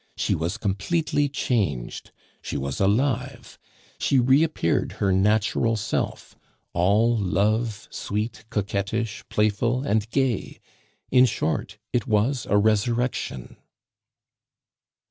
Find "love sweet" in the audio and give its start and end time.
7.15-8.43